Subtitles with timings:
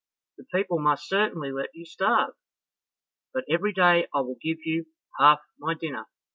[0.39, 2.33] The people must certainly let you starve;
[3.35, 4.87] but every day I will give you
[5.19, 6.07] half my dinner."